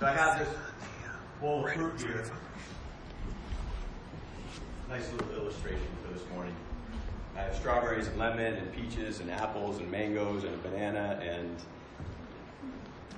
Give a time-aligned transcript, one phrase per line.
[0.00, 0.48] So I have this
[1.42, 2.24] bowl of fruit here.
[4.88, 6.54] Nice little illustration for this morning.
[7.36, 11.54] I have strawberries and lemon and peaches and apples and mangoes and a banana and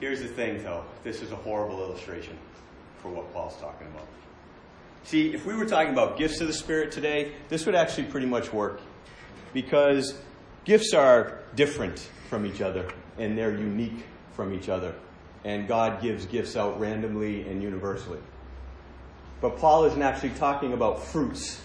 [0.00, 0.84] here's the thing though.
[1.04, 2.36] This is a horrible illustration
[3.00, 4.08] for what Paul's talking about.
[5.04, 8.26] See, if we were talking about gifts of the Spirit today, this would actually pretty
[8.26, 8.80] much work
[9.52, 10.20] because
[10.64, 14.92] gifts are different from each other and they're unique from each other.
[15.44, 18.20] And God gives gifts out randomly and universally.
[19.40, 21.60] But Paul isn't actually talking about fruits,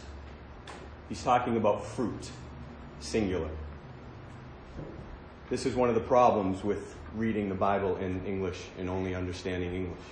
[1.10, 2.32] he's talking about fruit,
[3.00, 3.50] singular.
[5.50, 9.74] This is one of the problems with reading the Bible in English and only understanding
[9.74, 10.04] English.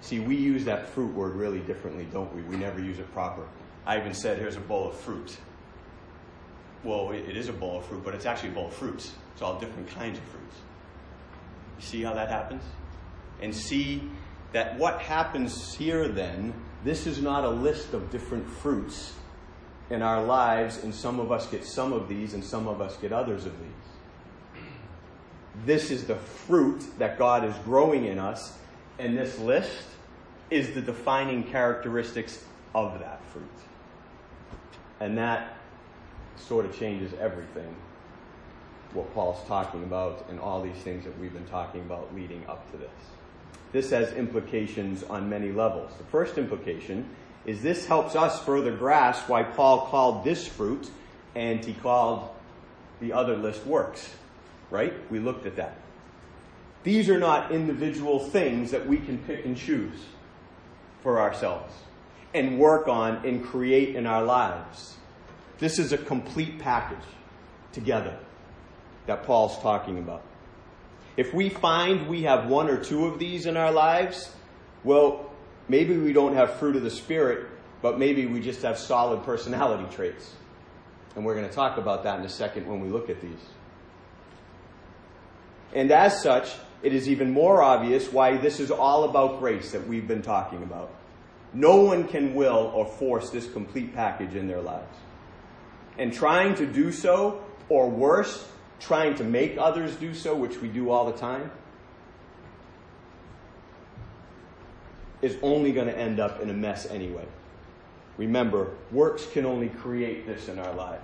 [0.00, 2.42] See, we use that fruit word really differently, don't we?
[2.42, 3.42] We never use it proper.
[3.86, 5.36] I even said, here's a bowl of fruit.
[6.84, 9.12] Well, it is a bowl of fruit, but it's actually a bowl of fruits.
[9.32, 10.56] It's all different kinds of fruits.
[11.78, 12.62] See how that happens?
[13.40, 14.02] And see
[14.52, 19.14] that what happens here then, this is not a list of different fruits
[19.90, 22.96] in our lives, and some of us get some of these, and some of us
[22.96, 24.62] get others of these.
[25.64, 28.56] This is the fruit that God is growing in us,
[28.98, 29.84] and this list
[30.50, 33.44] is the defining characteristics of that fruit.
[35.00, 35.56] And that
[36.36, 37.74] sort of changes everything,
[38.96, 42.70] what Paul's talking about, and all these things that we've been talking about leading up
[42.72, 42.90] to this.
[43.72, 45.92] This has implications on many levels.
[45.98, 47.08] The first implication
[47.44, 50.90] is this helps us further grasp why Paul called this fruit
[51.34, 52.30] and he called
[53.00, 54.14] the other list works.
[54.70, 54.94] Right?
[55.10, 55.76] We looked at that.
[56.82, 59.98] These are not individual things that we can pick and choose
[61.02, 61.72] for ourselves
[62.34, 64.96] and work on and create in our lives.
[65.58, 67.06] This is a complete package
[67.72, 68.16] together
[69.06, 70.22] that Paul's talking about.
[71.16, 74.30] If we find we have one or two of these in our lives,
[74.84, 75.30] well,
[75.68, 77.48] maybe we don't have fruit of the Spirit,
[77.82, 80.34] but maybe we just have solid personality traits.
[81.14, 83.46] And we're going to talk about that in a second when we look at these.
[85.74, 86.52] And as such,
[86.82, 90.62] it is even more obvious why this is all about grace that we've been talking
[90.62, 90.90] about.
[91.54, 94.96] No one can will or force this complete package in their lives.
[95.98, 98.46] And trying to do so, or worse,
[98.80, 101.50] trying to make others do so, which we do all the time,
[105.22, 107.24] is only going to end up in a mess anyway.
[108.16, 111.02] Remember, works can only create this in our lives.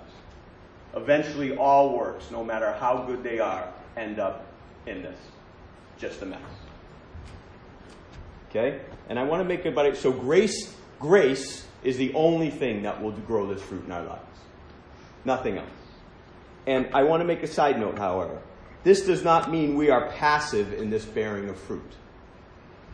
[0.94, 3.66] Eventually, all works, no matter how good they are,
[3.96, 4.46] end up
[4.86, 5.18] in this.
[5.98, 6.40] Just a mess.
[8.50, 8.80] Okay?
[9.08, 9.96] And I want to make about it.
[9.96, 14.22] So grace, grace is the only thing that will grow this fruit in our lives.
[15.24, 15.68] Nothing else.
[16.66, 18.40] And I want to make a side note, however.
[18.84, 21.92] This does not mean we are passive in this bearing of fruit.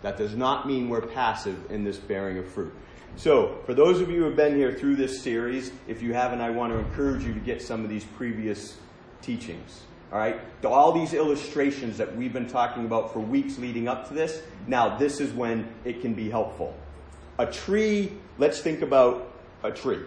[0.02, 2.74] That does not mean we're passive in this bearing of fruit.
[3.16, 6.40] So, for those of you who have been here through this series, if you haven't,
[6.40, 8.76] I want to encourage you to get some of these previous
[9.22, 9.82] teachings.
[10.12, 10.40] All right?
[10.64, 14.96] All these illustrations that we've been talking about for weeks leading up to this, now
[14.96, 16.74] this is when it can be helpful.
[17.38, 20.00] A tree, let's think about a tree.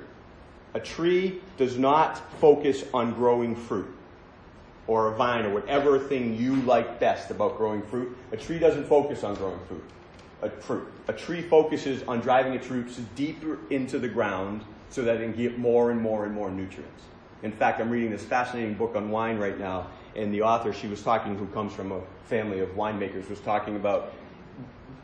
[0.74, 3.94] A tree does not focus on growing fruit
[4.88, 8.16] or a vine or whatever thing you like best about growing fruit.
[8.32, 9.84] A tree doesn't focus on growing fruit.
[10.42, 10.88] A, fruit.
[11.08, 15.34] a tree focuses on driving its roots deeper into the ground so that it can
[15.34, 17.04] get more and more and more nutrients.
[17.44, 20.88] In fact, I'm reading this fascinating book on wine right now, and the author she
[20.88, 24.14] was talking, who comes from a family of winemakers, was talking about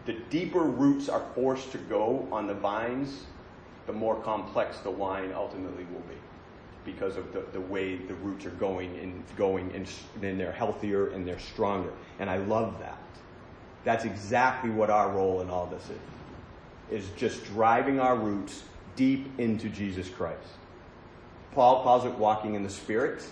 [0.06, 3.26] the deeper roots are forced to go on the vines,
[3.88, 6.16] the more complex the wine ultimately will be
[6.86, 9.90] because of the, the way the roots are going and going and,
[10.22, 11.92] and they're healthier and they're stronger.
[12.20, 12.98] And I love that.
[13.84, 17.00] That's exactly what our role in all this is.
[17.04, 18.64] Is just driving our roots
[18.96, 20.48] deep into Jesus Christ.
[21.54, 23.24] Paul calls it walking in the Spirit.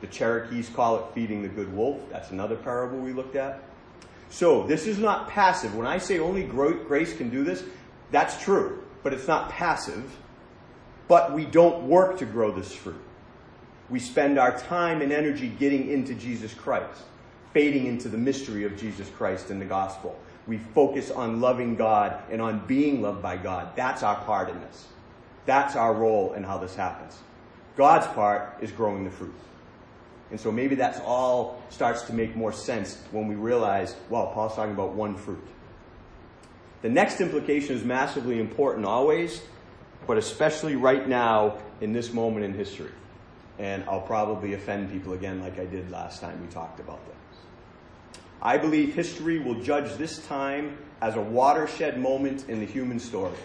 [0.00, 2.00] The Cherokees call it feeding the good wolf.
[2.10, 3.62] That's another parable we looked at.
[4.30, 5.74] So, this is not passive.
[5.76, 7.62] When I say only grace can do this,
[8.10, 10.10] that's true, but it's not passive.
[11.08, 13.00] But we don't work to grow this fruit.
[13.90, 17.02] We spend our time and energy getting into Jesus Christ,
[17.52, 20.18] fading into the mystery of Jesus Christ in the gospel.
[20.46, 23.76] We focus on loving God and on being loved by God.
[23.76, 24.86] That's our part in this.
[25.44, 27.18] That's our role in how this happens.
[27.76, 29.34] God's part is growing the fruit.
[30.30, 34.54] And so maybe that's all starts to make more sense when we realize, well, Paul's
[34.54, 35.46] talking about one fruit.
[36.82, 39.40] The next implication is massively important always,
[40.06, 42.90] but especially right now in this moment in history.
[43.58, 48.18] And I'll probably offend people again like I did last time we talked about this.
[48.42, 53.38] I believe history will judge this time as a watershed moment in the human story.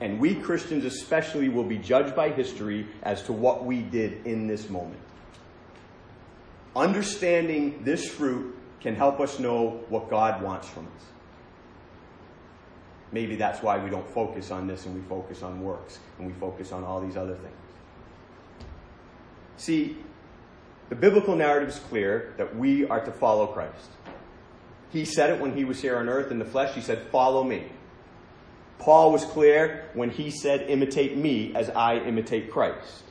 [0.00, 4.48] And we Christians, especially, will be judged by history as to what we did in
[4.48, 5.00] this moment.
[6.74, 11.04] Understanding this fruit can help us know what God wants from us.
[13.12, 16.32] Maybe that's why we don't focus on this and we focus on works and we
[16.34, 17.54] focus on all these other things.
[19.56, 19.98] See,
[20.88, 23.90] the biblical narrative is clear that we are to follow Christ.
[24.90, 26.74] He said it when he was here on earth in the flesh.
[26.74, 27.66] He said, Follow me.
[28.78, 33.04] Paul was clear when he said, Imitate me as I imitate Christ.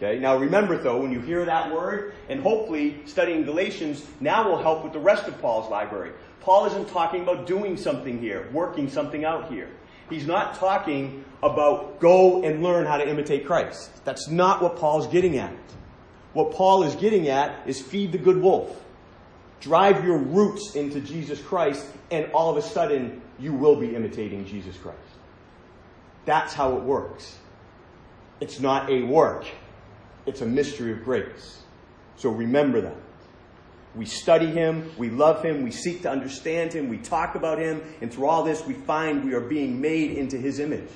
[0.00, 4.62] Okay, now remember though, when you hear that word, and hopefully studying Galatians now will
[4.62, 6.12] help with the rest of Paul's library.
[6.40, 9.68] Paul isn't talking about doing something here, working something out here.
[10.08, 13.90] He's not talking about go and learn how to imitate Christ.
[14.04, 15.52] That's not what Paul's getting at.
[16.32, 18.80] What Paul is getting at is feed the good wolf.
[19.60, 24.46] Drive your roots into Jesus Christ, and all of a sudden, you will be imitating
[24.46, 24.98] Jesus Christ.
[26.24, 27.36] That's how it works.
[28.40, 29.46] It's not a work,
[30.28, 31.62] it's a mystery of grace.
[32.16, 32.96] So remember that.
[33.94, 37.82] We study him, we love him, we seek to understand him, we talk about him,
[38.00, 40.90] and through all this, we find we are being made into his image.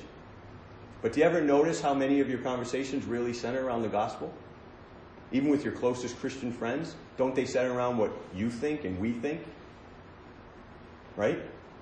[1.01, 4.31] But do you ever notice how many of your conversations really center around the gospel?
[5.31, 9.11] Even with your closest Christian friends, don't they center around what you think and we
[9.11, 9.41] think?
[11.17, 11.39] Right?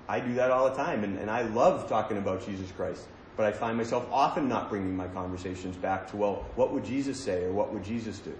[0.08, 3.06] I do that all the time, and, and I love talking about Jesus Christ.
[3.36, 7.18] But I find myself often not bringing my conversations back to, well, what would Jesus
[7.18, 8.34] say or what would Jesus do?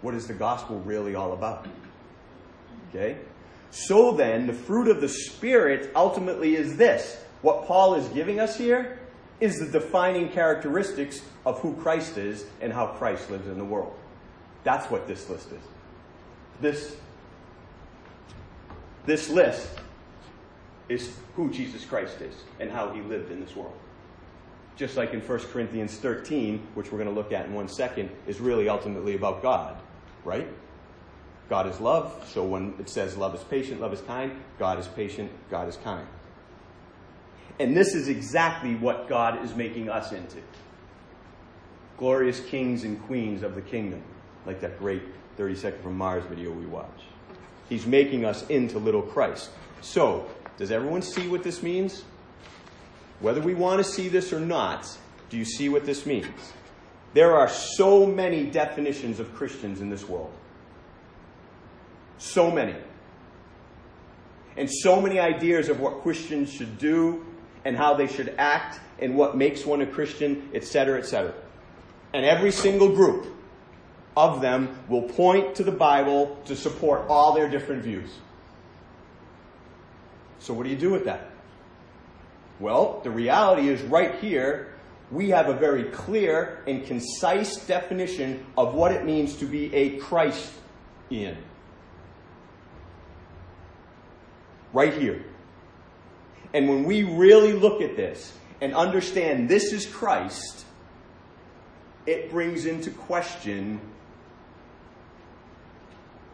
[0.00, 1.66] What is the gospel really all about?
[2.88, 3.18] Okay?
[3.70, 7.22] So then, the fruit of the Spirit ultimately is this.
[7.42, 8.98] What Paul is giving us here
[9.40, 13.94] is the defining characteristics of who Christ is and how Christ lives in the world.
[14.64, 15.62] That's what this list is.
[16.60, 16.96] This,
[19.06, 19.66] this list
[20.90, 23.78] is who Jesus Christ is and how he lived in this world.
[24.76, 28.10] Just like in 1 Corinthians 13, which we're going to look at in one second,
[28.26, 29.76] is really ultimately about God,
[30.24, 30.48] right?
[31.48, 34.88] God is love, so when it says love is patient, love is kind, God is
[34.88, 36.06] patient, God is kind.
[37.58, 40.38] And this is exactly what God is making us into
[41.98, 44.02] glorious kings and queens of the kingdom,
[44.46, 45.02] like that great
[45.36, 47.02] 30 second from Mars video we watch.
[47.68, 49.50] He's making us into little Christ.
[49.82, 50.26] So,
[50.58, 52.04] does everyone see what this means?
[53.20, 54.86] Whether we want to see this or not,
[55.28, 56.52] do you see what this means?
[57.12, 60.32] There are so many definitions of Christians in this world.
[62.18, 62.76] So many.
[64.56, 67.24] And so many ideas of what Christians should do
[67.64, 71.34] and how they should act and what makes one a Christian, etc., etc.
[72.12, 73.26] And every single group
[74.16, 78.10] of them will point to the Bible to support all their different views.
[80.40, 81.30] So, what do you do with that?
[82.58, 84.74] Well, the reality is right here,
[85.10, 89.98] we have a very clear and concise definition of what it means to be a
[89.98, 91.36] Christian.
[94.72, 95.24] Right here.
[96.52, 100.64] And when we really look at this and understand this is Christ,
[102.06, 103.80] it brings into question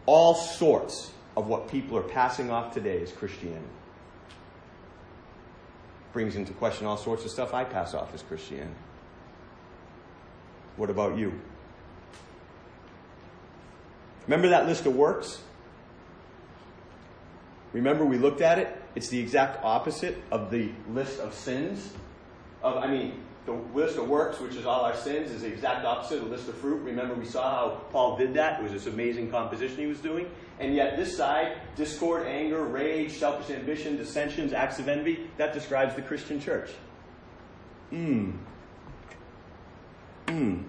[0.07, 3.64] all sorts of what people are passing off today as Christianity.
[6.16, 8.73] Brings into question all sorts of stuff I pass off as Christianity.
[10.78, 11.38] What about you?
[14.26, 15.42] Remember that list of works?
[17.75, 18.82] Remember we looked at it?
[18.94, 21.92] It's the exact opposite of the list of sins.
[22.62, 25.85] Of, I mean, the list of works, which is all our sins, is the exact
[25.85, 26.78] opposite of the list of fruit.
[26.78, 28.61] Remember, we saw how Paul did that.
[28.61, 30.30] It was this amazing composition he was doing.
[30.58, 35.94] And yet, this side, discord, anger, rage, selfish ambition, dissensions, acts of envy, that describes
[35.94, 36.70] the Christian church.
[37.92, 38.38] Mmm.
[40.26, 40.64] Mmm.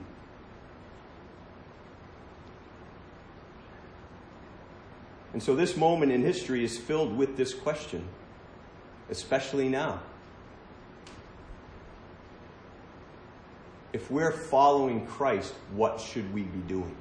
[5.34, 8.06] And so, this moment in history is filled with this question,
[9.10, 10.02] especially now.
[13.98, 16.96] if we're following Christ, what should we be doing?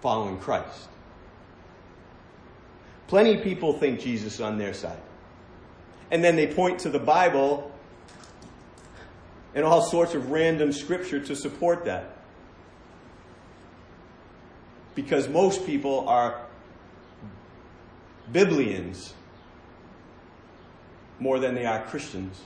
[0.00, 0.88] Following Christ.
[3.08, 5.00] Plenty of people think Jesus is on their side.
[6.10, 7.72] And then they point to the Bible
[9.54, 12.16] and all sorts of random scripture to support that.
[14.94, 16.42] Because most people are
[18.32, 19.12] Biblians
[21.18, 22.38] more than they are Christians.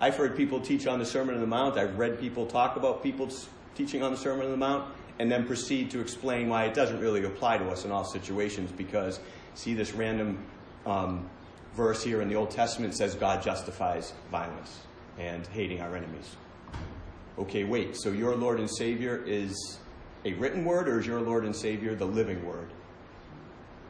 [0.00, 1.78] I've heard people teach on the Sermon on the Mount.
[1.78, 3.28] I've read people talk about people
[3.74, 7.00] teaching on the Sermon on the Mount and then proceed to explain why it doesn't
[7.00, 9.20] really apply to us in all situations because,
[9.54, 10.44] see, this random
[10.86, 11.28] um,
[11.74, 14.80] verse here in the Old Testament says God justifies violence
[15.18, 16.36] and hating our enemies.
[17.38, 19.78] Okay, wait, so your Lord and Savior is
[20.24, 22.70] a written word or is your Lord and Savior the living word?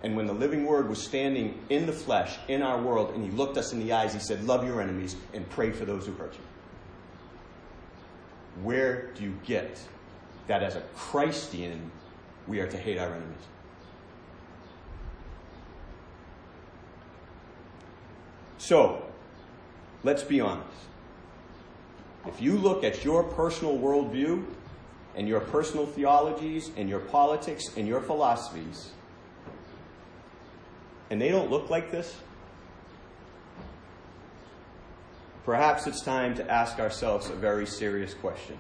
[0.03, 3.31] And when the living word was standing in the flesh, in our world, and he
[3.31, 6.13] looked us in the eyes, he said, Love your enemies and pray for those who
[6.15, 6.41] hurt you.
[8.61, 9.81] Where do you get
[10.47, 11.91] that as a Christian,
[12.47, 13.47] we are to hate our enemies?
[18.59, 19.05] So,
[20.05, 20.69] let's be honest.
[22.27, 24.45] If you look at your personal worldview
[25.17, 28.93] and your personal theologies and your politics and your philosophies,
[31.11, 32.15] and they don't look like this,
[35.45, 38.57] perhaps it's time to ask ourselves a very serious question.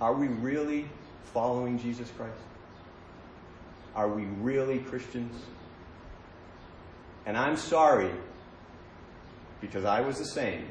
[0.00, 0.88] Are we really
[1.32, 2.38] following Jesus Christ?
[3.94, 5.34] Are we really Christians?
[7.24, 8.10] And I'm sorry
[9.60, 10.66] because I was the same.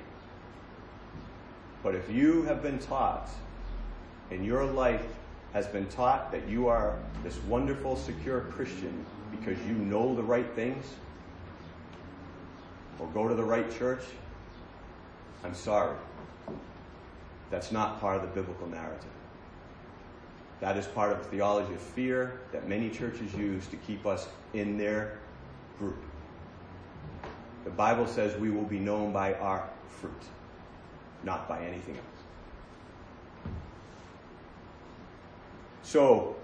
[1.83, 3.29] But if you have been taught
[4.31, 5.05] and your life
[5.53, 10.49] has been taught that you are this wonderful, secure Christian because you know the right
[10.55, 10.85] things
[12.99, 14.03] or go to the right church,
[15.43, 15.95] I'm sorry.
[17.51, 19.05] That's not part of the biblical narrative.
[20.61, 24.27] That is part of the theology of fear that many churches use to keep us
[24.53, 25.19] in their
[25.77, 26.01] group.
[27.65, 30.11] The Bible says we will be known by our fruit,
[31.23, 32.05] not by anything else.
[35.83, 36.35] So,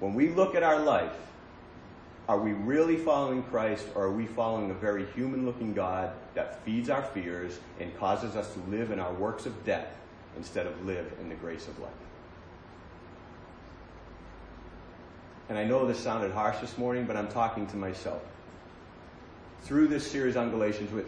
[0.00, 1.16] when we look at our life,
[2.28, 6.64] are we really following Christ or are we following a very human looking God that
[6.64, 9.88] feeds our fears and causes us to live in our works of death
[10.36, 11.90] instead of live in the grace of life?
[15.48, 18.22] And I know this sounded harsh this morning, but I'm talking to myself.
[19.62, 21.06] Through this series on Galatians with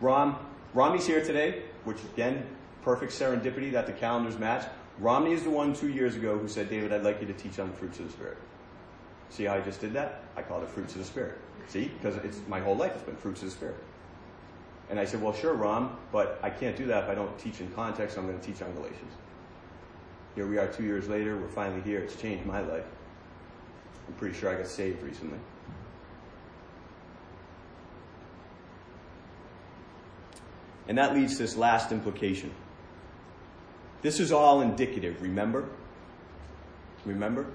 [0.00, 0.36] Rom,
[0.72, 2.46] Romney's here today, which again,
[2.82, 4.66] perfect serendipity that the calendars match.
[4.98, 7.58] Romney is the one two years ago who said, David, I'd like you to teach
[7.58, 8.38] on the fruits of the Spirit.
[9.30, 10.24] See how I just did that?
[10.36, 11.38] I called it fruits of the Spirit.
[11.68, 11.84] See?
[11.86, 13.76] Because it's my whole life has been fruits of the Spirit.
[14.90, 17.60] And I said, Well, sure, Rom, but I can't do that if I don't teach
[17.60, 18.18] in context.
[18.18, 19.12] I'm going to teach on Galatians.
[20.34, 21.36] Here we are two years later.
[21.36, 22.00] We're finally here.
[22.00, 22.84] It's changed my life.
[24.08, 25.38] I'm pretty sure I got saved recently.
[30.88, 32.50] And that leads to this last implication.
[34.02, 35.68] This is all indicative, remember?
[37.04, 37.46] Remember?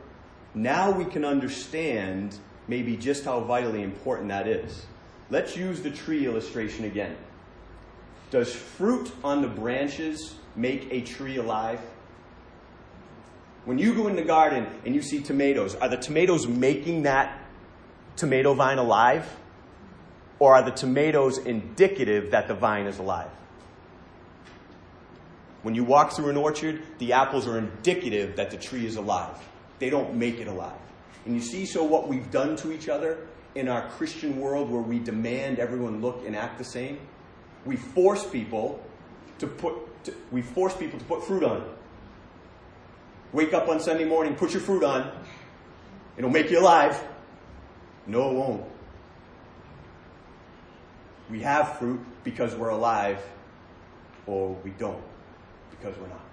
[0.55, 4.85] Now we can understand maybe just how vitally important that is.
[5.29, 7.15] Let's use the tree illustration again.
[8.31, 11.81] Does fruit on the branches make a tree alive?
[13.65, 17.37] When you go in the garden and you see tomatoes, are the tomatoes making that
[18.15, 19.27] tomato vine alive?
[20.39, 23.29] Or are the tomatoes indicative that the vine is alive?
[25.63, 29.35] When you walk through an orchard, the apples are indicative that the tree is alive.
[29.79, 30.73] They don't make it alive.
[31.25, 34.81] And you see, so what we've done to each other in our Christian world where
[34.81, 36.99] we demand everyone look and act the same,
[37.65, 38.83] we force people
[39.39, 41.67] to put, to, we force people to put fruit on.
[43.33, 45.11] Wake up on Sunday morning, put your fruit on.
[46.17, 47.01] It'll make you alive.
[48.07, 48.65] No, it won't.
[51.29, 53.19] We have fruit because we're alive,
[54.27, 55.01] or we don't
[55.71, 56.24] because we're not.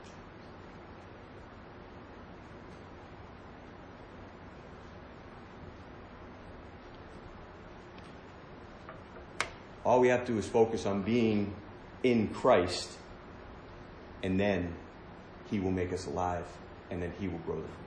[9.85, 11.55] All we have to do is focus on being
[12.03, 12.91] in Christ,
[14.23, 14.75] and then
[15.51, 16.47] He will make us alive,
[16.91, 17.79] and then He will grow the fruit.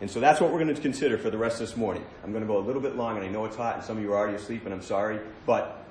[0.00, 2.04] And so that's what we're going to consider for the rest of this morning.
[2.24, 3.98] I'm going to go a little bit long, and I know it's hot, and some
[3.98, 5.82] of you are already asleep, and I'm sorry, but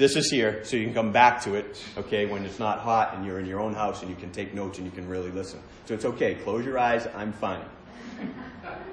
[0.00, 3.14] this is here, so you can come back to it, okay, when it's not hot
[3.14, 5.30] and you're in your own house and you can take notes and you can really
[5.30, 5.60] listen.
[5.84, 6.36] So it's okay.
[6.36, 7.06] Close your eyes.
[7.14, 7.62] I'm fine.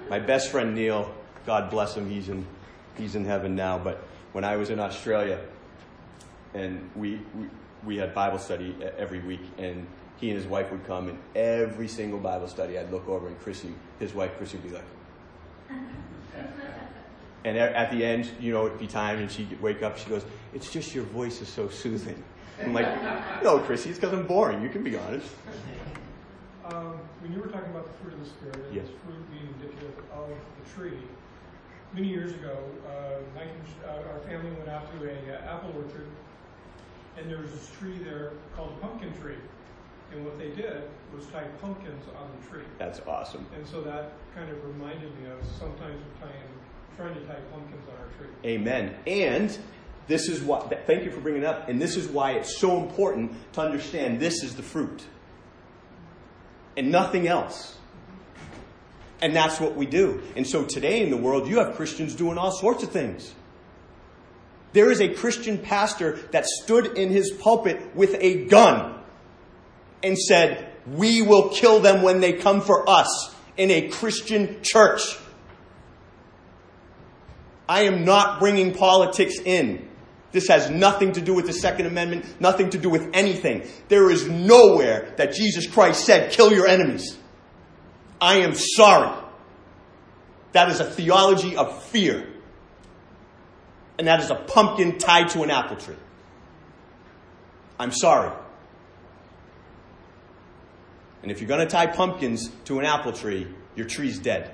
[0.09, 1.09] My best friend Neil,
[1.45, 2.45] God bless him, he's in,
[2.97, 4.05] he's in heaven now, but
[4.37, 5.39] when I was in Australia
[6.53, 7.49] and we, we,
[7.83, 11.87] we had Bible study every week and he and his wife would come and every
[11.87, 14.85] single Bible study I'd look over and Chrissy, his wife Chrissy would be like,
[17.45, 20.23] and at the end, you know, it'd be time and she'd wake up, she goes,
[20.53, 22.23] It's just your voice is so soothing.
[22.61, 22.85] I'm like,
[23.41, 24.61] No, Chrissy, it's because I'm boring.
[24.61, 25.31] You can be honest.
[26.63, 28.85] Um, when you were talking about the fruit of the Spirit, and yes.
[29.03, 30.99] fruit being indicative of the tree,
[31.93, 33.53] many years ago, uh, 19,
[33.85, 36.07] uh, our family went out to a uh, apple orchard.
[37.17, 39.37] and there was this tree there called a pumpkin tree.
[40.13, 42.63] And what they did was tie pumpkins on the tree.
[42.77, 43.45] That's awesome.
[43.55, 46.43] And so that kind of reminded me of sometimes we're tying,
[46.95, 48.33] trying to tie pumpkins on our tree.
[48.45, 48.95] Amen.
[49.05, 49.57] And
[50.07, 51.67] this is what, thank you for bringing it up.
[51.67, 55.05] And this is why it's so important to understand this is the fruit
[56.77, 57.76] and nothing else.
[59.21, 60.21] And that's what we do.
[60.35, 63.33] And so today in the world, you have Christians doing all sorts of things.
[64.73, 69.01] There is a Christian pastor that stood in his pulpit with a gun
[70.03, 75.01] and said, We will kill them when they come for us in a Christian church.
[77.67, 79.89] I am not bringing politics in.
[80.31, 83.67] This has nothing to do with the Second Amendment, nothing to do with anything.
[83.87, 87.17] There is nowhere that Jesus Christ said, kill your enemies.
[88.19, 89.23] I am sorry.
[90.53, 92.27] That is a theology of fear.
[93.97, 95.95] And that is a pumpkin tied to an apple tree.
[97.79, 98.31] I'm sorry.
[101.21, 104.53] And if you're going to tie pumpkins to an apple tree, your tree's dead.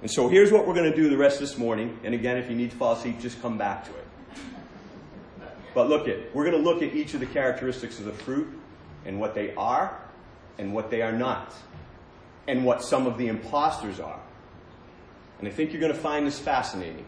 [0.00, 1.98] And so here's what we're going to do the rest of this morning.
[2.04, 4.06] And again, if you need to fall asleep, just come back to it.
[5.74, 8.48] But look at, we're going to look at each of the characteristics of the fruit
[9.04, 9.98] and what they are
[10.58, 11.54] and what they are not,
[12.46, 14.20] and what some of the imposters are.
[15.38, 17.06] And I think you're going to find this fascinating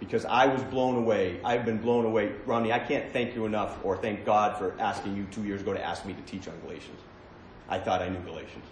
[0.00, 1.40] because I was blown away.
[1.44, 2.32] I've been blown away.
[2.44, 5.72] Ronnie, I can't thank you enough or thank God for asking you two years ago
[5.72, 6.98] to ask me to teach on Galatians.
[7.68, 8.64] I thought I knew Galatians.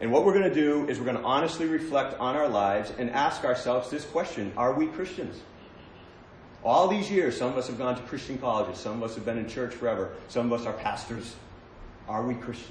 [0.00, 2.92] And what we're going to do is we're going to honestly reflect on our lives
[2.98, 5.40] and ask ourselves this question Are we Christians?
[6.64, 9.24] All these years, some of us have gone to Christian colleges, some of us have
[9.24, 11.34] been in church forever, some of us are pastors.
[12.08, 12.70] Are we Christians?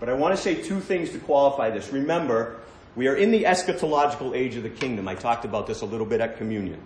[0.00, 1.92] But I want to say two things to qualify this.
[1.92, 2.60] Remember,
[2.96, 5.08] we are in the eschatological age of the kingdom.
[5.08, 6.80] I talked about this a little bit at communion.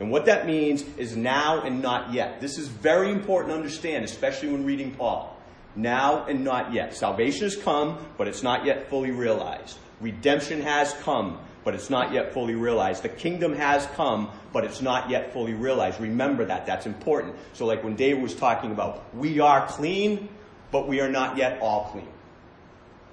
[0.00, 2.40] And what that means is now and not yet.
[2.40, 5.36] This is very important to understand, especially when reading Paul.
[5.74, 6.94] Now and not yet.
[6.94, 9.78] Salvation has come, but it's not yet fully realized.
[10.00, 13.02] Redemption has come, but it's not yet fully realized.
[13.02, 16.00] The kingdom has come, but it's not yet fully realized.
[16.00, 16.66] Remember that.
[16.66, 17.36] That's important.
[17.52, 20.28] So, like when David was talking about, we are clean,
[20.70, 22.08] but we are not yet all clean.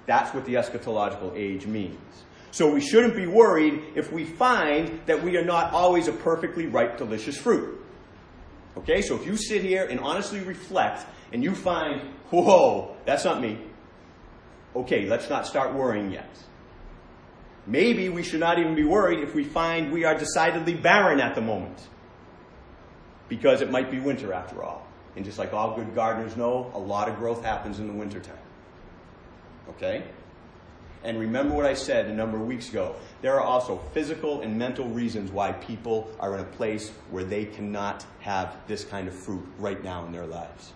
[0.06, 1.98] That's what the eschatological age means.
[2.52, 6.66] So we shouldn't be worried if we find that we are not always a perfectly
[6.66, 7.84] ripe, delicious fruit.
[8.78, 13.42] Okay, so if you sit here and honestly reflect and you find, whoa, that's not
[13.42, 13.58] me.
[14.74, 16.30] Okay, let's not start worrying yet.
[17.66, 21.34] Maybe we should not even be worried if we find we are decidedly barren at
[21.34, 21.78] the moment.
[23.28, 24.86] Because it might be winter after all.
[25.16, 28.38] And just like all good gardeners know, a lot of growth happens in the wintertime.
[29.70, 30.04] Okay?
[31.02, 32.96] And remember what I said a number of weeks ago.
[33.22, 37.44] There are also physical and mental reasons why people are in a place where they
[37.44, 40.72] cannot have this kind of fruit right now in their lives.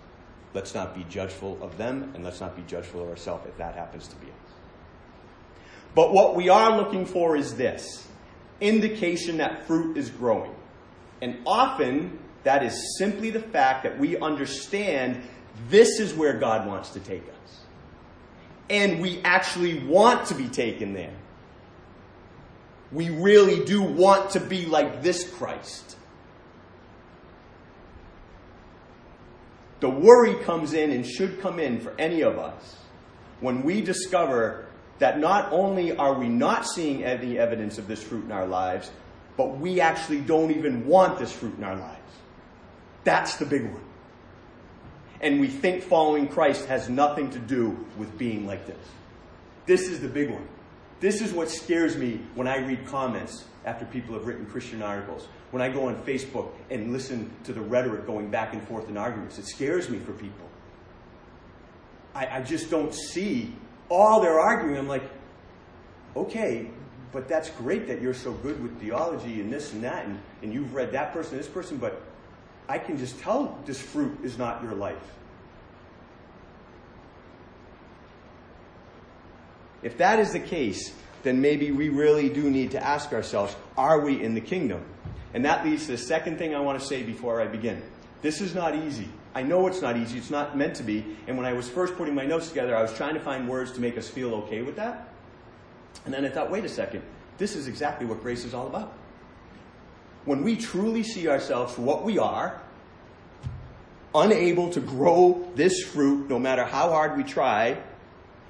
[0.54, 3.74] Let's not be judgeful of them, and let's not be judgeful of ourselves if that
[3.74, 4.29] happens to be.
[5.94, 8.06] But what we are looking for is this
[8.60, 10.54] indication that fruit is growing.
[11.22, 15.22] And often, that is simply the fact that we understand
[15.68, 17.60] this is where God wants to take us.
[18.68, 21.14] And we actually want to be taken there.
[22.92, 25.96] We really do want to be like this Christ.
[29.80, 32.76] The worry comes in and should come in for any of us
[33.40, 34.66] when we discover
[35.00, 38.90] that not only are we not seeing any evidence of this fruit in our lives,
[39.36, 41.96] but we actually don't even want this fruit in our lives.
[43.02, 43.82] That's the big one.
[45.22, 48.86] And we think following Christ has nothing to do with being like this.
[49.66, 50.46] This is the big one.
[51.00, 55.28] This is what scares me when I read comments after people have written Christian articles.
[55.50, 58.98] When I go on Facebook and listen to the rhetoric going back and forth in
[58.98, 60.46] arguments, it scares me for people.
[62.14, 63.54] I, I just don't see
[63.90, 64.78] all they're arguing.
[64.78, 65.02] I'm like,
[66.16, 66.70] okay,
[67.12, 70.52] but that's great that you're so good with theology and this and that, and, and
[70.52, 72.00] you've read that person, this person, but
[72.68, 74.96] I can just tell this fruit is not your life.
[79.82, 84.00] If that is the case, then maybe we really do need to ask ourselves are
[84.00, 84.84] we in the kingdom?
[85.32, 87.82] And that leads to the second thing I want to say before I begin.
[88.20, 89.08] This is not easy.
[89.34, 90.18] I know it's not easy.
[90.18, 91.04] It's not meant to be.
[91.26, 93.72] And when I was first putting my notes together, I was trying to find words
[93.72, 95.08] to make us feel okay with that.
[96.04, 97.02] And then I thought, wait a second.
[97.38, 98.92] This is exactly what grace is all about.
[100.24, 102.60] When we truly see ourselves for what we are,
[104.14, 107.78] unable to grow this fruit no matter how hard we try,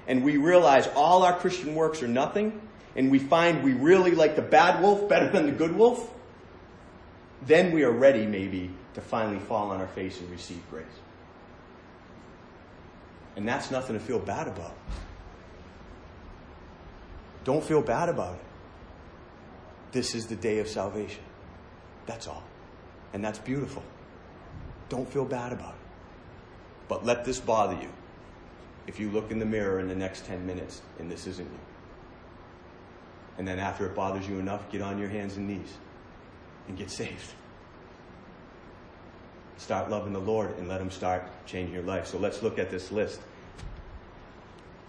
[0.07, 2.59] and we realize all our Christian works are nothing,
[2.95, 6.11] and we find we really like the bad wolf better than the good wolf,
[7.43, 10.85] then we are ready maybe to finally fall on our face and receive grace.
[13.35, 14.75] And that's nothing to feel bad about.
[17.43, 18.45] Don't feel bad about it.
[19.91, 21.23] This is the day of salvation.
[22.05, 22.43] That's all.
[23.13, 23.83] And that's beautiful.
[24.89, 25.79] Don't feel bad about it.
[26.87, 27.89] But let this bother you
[28.87, 31.59] if you look in the mirror in the next 10 minutes and this isn't you.
[33.37, 35.77] And then after it bothers you enough, get on your hands and knees
[36.67, 37.33] and get saved.
[39.57, 42.07] Start loving the Lord and let Him start changing your life.
[42.07, 43.21] So let's look at this list.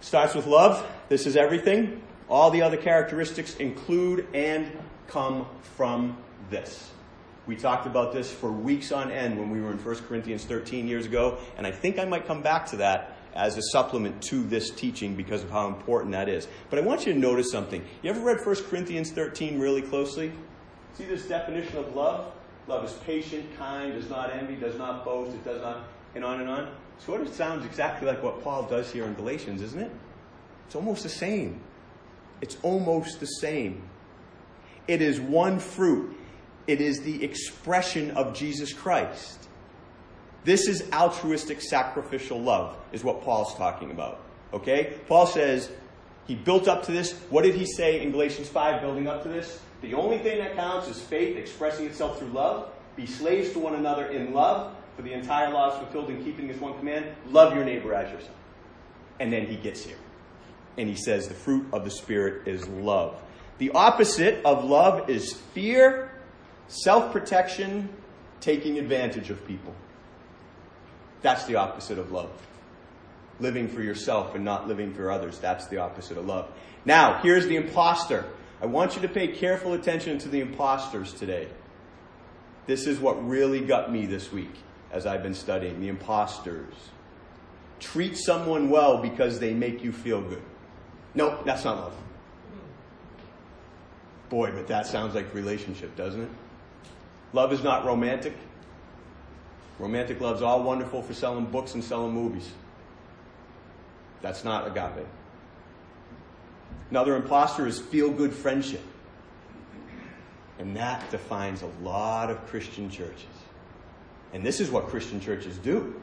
[0.01, 0.85] Starts with love.
[1.09, 2.01] This is everything.
[2.29, 4.71] All the other characteristics include and
[5.07, 5.45] come
[5.75, 6.17] from
[6.49, 6.91] this.
[7.45, 10.87] We talked about this for weeks on end when we were in 1 Corinthians 13
[10.87, 14.43] years ago, and I think I might come back to that as a supplement to
[14.43, 16.47] this teaching because of how important that is.
[16.69, 17.83] But I want you to notice something.
[18.01, 20.31] You ever read 1 Corinthians 13 really closely?
[20.97, 22.31] See this definition of love?
[22.67, 26.39] Love is patient, kind, does not envy, does not boast, it does not, and on
[26.39, 26.73] and on.
[26.99, 29.91] Sort of sounds exactly like what Paul does here in Galatians, isn't it?
[30.65, 31.59] It's almost the same.
[32.41, 33.83] It's almost the same.
[34.87, 36.17] It is one fruit.
[36.67, 39.47] It is the expression of Jesus Christ.
[40.45, 44.21] This is altruistic sacrificial love, is what Paul's talking about.
[44.53, 44.97] Okay?
[45.07, 45.71] Paul says
[46.27, 47.13] he built up to this.
[47.29, 49.59] What did he say in Galatians 5, building up to this?
[49.81, 52.69] The only thing that counts is faith expressing itself through love.
[52.95, 56.47] Be slaves to one another in love, for the entire law is fulfilled in keeping
[56.47, 58.37] this one command love your neighbor as yourself.
[59.19, 59.97] And then he gets here.
[60.77, 63.19] And he says the fruit of the Spirit is love.
[63.57, 66.11] The opposite of love is fear,
[66.67, 67.89] self protection,
[68.39, 69.75] taking advantage of people.
[71.21, 72.31] That's the opposite of love.
[73.39, 75.39] Living for yourself and not living for others.
[75.39, 76.51] That's the opposite of love.
[76.85, 78.25] Now, here's the impostor.
[78.61, 81.47] I want you to pay careful attention to the imposters today.
[82.65, 84.53] This is what really got me this week
[84.91, 86.73] as I've been studying the imposters.
[87.79, 90.41] Treat someone well because they make you feel good.
[91.15, 91.95] No, that's not love.
[94.29, 96.29] Boy, but that sounds like relationship, doesn't it?
[97.33, 98.35] Love is not romantic.
[99.79, 102.49] Romantic love's all wonderful for selling books and selling movies.
[104.23, 105.05] That's not agape.
[106.89, 108.81] Another impostor is feel good friendship.
[110.57, 113.25] And that defines a lot of Christian churches.
[114.31, 116.01] And this is what Christian churches do.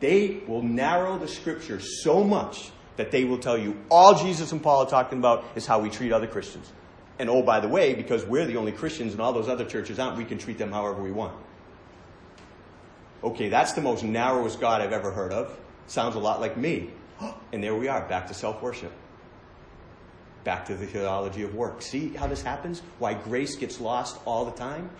[0.00, 4.62] They will narrow the scripture so much that they will tell you all Jesus and
[4.62, 6.72] Paul are talking about is how we treat other Christians.
[7.18, 9.98] And oh, by the way, because we're the only Christians and all those other churches
[9.98, 11.36] aren't, we can treat them however we want.
[13.22, 15.56] Okay, that's the most narrowest God I've ever heard of.
[15.86, 16.90] Sounds a lot like me.
[17.52, 18.92] And there we are, back to self worship.
[20.42, 21.80] Back to the theology of work.
[21.82, 22.82] See how this happens?
[22.98, 24.90] Why grace gets lost all the time?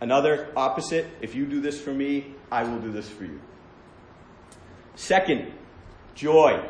[0.00, 3.40] Another opposite if you do this for me, I will do this for you.
[4.96, 5.52] Second,
[6.14, 6.66] joy.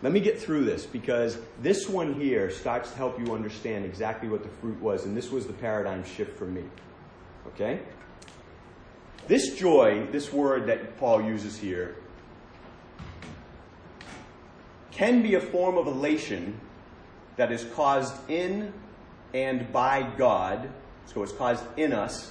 [0.00, 4.28] Let me get through this because this one here starts to help you understand exactly
[4.28, 6.62] what the fruit was, and this was the paradigm shift for me.
[7.48, 7.80] Okay?
[9.28, 11.96] This joy, this word that Paul uses here,
[14.90, 16.58] can be a form of elation
[17.36, 18.72] that is caused in
[19.34, 20.70] and by God.
[21.04, 22.30] So it's caused in us.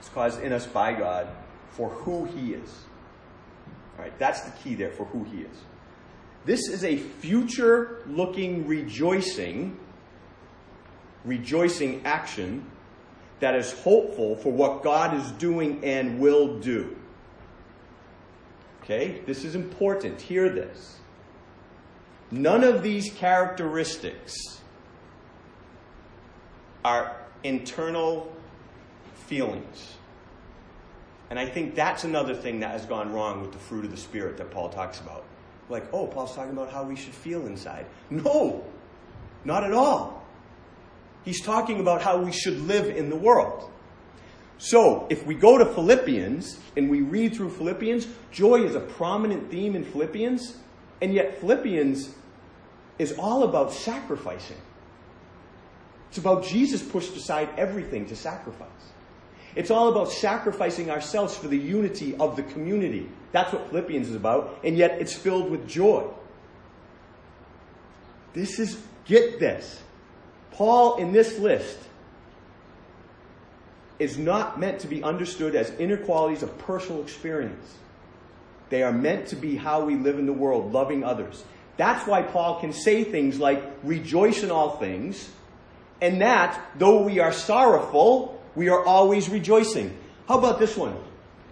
[0.00, 1.28] It's caused in us by God
[1.70, 2.70] for who He is.
[3.96, 5.56] All right, that's the key there for who He is.
[6.44, 9.78] This is a future looking rejoicing,
[11.24, 12.66] rejoicing action
[13.42, 16.96] that is hopeful for what God is doing and will do.
[18.82, 20.20] Okay, this is important.
[20.20, 20.98] Hear this.
[22.30, 24.36] None of these characteristics
[26.84, 28.32] are internal
[29.26, 29.96] feelings.
[31.28, 33.96] And I think that's another thing that has gone wrong with the fruit of the
[33.96, 35.24] Spirit that Paul talks about.
[35.68, 37.86] Like, oh, Paul's talking about how we should feel inside.
[38.08, 38.64] No,
[39.44, 40.21] not at all.
[41.24, 43.70] He's talking about how we should live in the world.
[44.58, 49.50] So, if we go to Philippians and we read through Philippians, joy is a prominent
[49.50, 50.56] theme in Philippians,
[51.00, 52.10] and yet Philippians
[52.98, 54.58] is all about sacrificing.
[56.08, 58.68] It's about Jesus pushed aside everything to sacrifice.
[59.54, 63.08] It's all about sacrificing ourselves for the unity of the community.
[63.32, 66.08] That's what Philippians is about, and yet it's filled with joy.
[68.32, 69.81] This is, get this.
[70.52, 71.78] Paul in this list
[73.98, 77.76] is not meant to be understood as inner qualities of personal experience.
[78.68, 81.44] They are meant to be how we live in the world, loving others.
[81.76, 85.30] That's why Paul can say things like, rejoice in all things,
[86.00, 89.96] and that, though we are sorrowful, we are always rejoicing.
[90.26, 90.96] How about this one?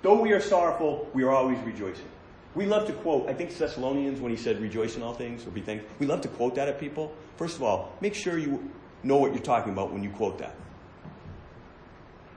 [0.03, 2.07] Though we are sorrowful, we are always rejoicing.
[2.55, 5.51] We love to quote, I think Thessalonians when he said, rejoice in all things, or
[5.51, 5.89] be thankful.
[6.01, 7.15] We love to quote that at people.
[7.37, 8.71] First of all, make sure you
[9.03, 10.55] know what you're talking about when you quote that.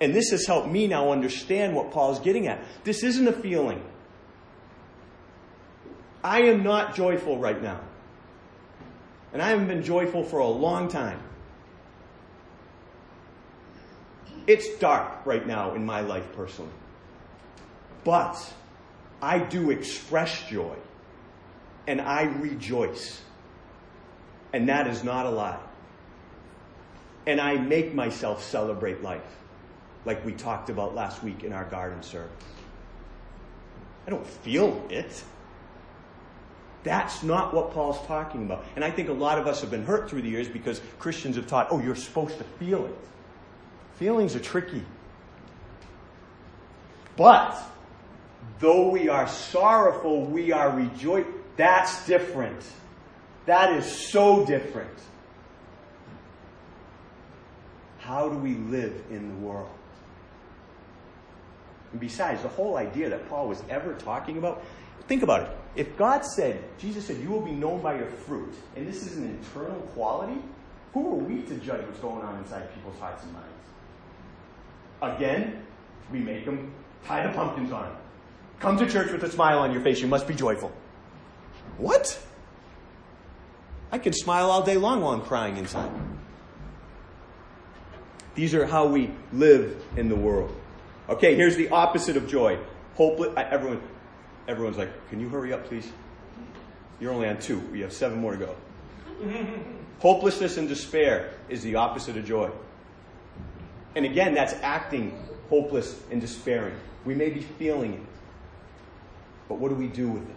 [0.01, 2.63] And this has helped me now understand what Paul is getting at.
[2.83, 3.83] This isn't a feeling.
[6.23, 7.79] I am not joyful right now.
[9.31, 11.21] And I haven't been joyful for a long time.
[14.45, 16.71] It's dark right now in my life personally.
[18.03, 18.53] But
[19.21, 20.75] I do express joy
[21.87, 23.21] and I rejoice.
[24.51, 25.59] And that is not a lie.
[27.25, 29.21] And I make myself celebrate life,
[30.05, 32.31] like we talked about last week in our garden service.
[34.05, 35.23] I don't feel it.
[36.83, 38.65] That's not what Paul's talking about.
[38.75, 41.37] And I think a lot of us have been hurt through the years because Christians
[41.37, 42.97] have taught, oh, you're supposed to feel it.
[43.95, 44.83] Feelings are tricky.
[47.15, 47.57] But
[48.59, 51.29] though we are sorrowful, we are rejoiced.
[51.55, 52.61] That's different.
[53.45, 54.89] That is so different.
[58.03, 59.69] How do we live in the world?
[61.91, 64.61] And besides, the whole idea that Paul was ever talking about,
[65.07, 65.57] think about it.
[65.75, 69.17] If God said, Jesus said, you will be known by your fruit, and this is
[69.17, 70.37] an internal quality,
[70.93, 73.47] who are we to judge what's going on inside people's hearts and minds?
[75.01, 75.65] Again,
[76.11, 76.73] we make them
[77.05, 77.95] tie the pumpkins on.
[78.59, 80.01] Come to church with a smile on your face.
[80.01, 80.71] You must be joyful.
[81.77, 82.19] What?
[83.91, 85.91] I can smile all day long while I'm crying inside.
[88.35, 90.55] These are how we live in the world.
[91.09, 92.57] Okay, here's the opposite of joy.
[92.95, 93.33] Hopeless.
[93.37, 93.81] Everyone,
[94.47, 95.91] everyone's like, "Can you hurry up, please?"
[96.99, 97.59] You're only on two.
[97.59, 98.55] We have seven more to go.
[99.99, 102.49] Hopelessness and despair is the opposite of joy.
[103.95, 105.17] And again, that's acting
[105.49, 106.75] hopeless and despairing.
[107.05, 107.99] We may be feeling it.
[109.47, 110.35] But what do we do with it?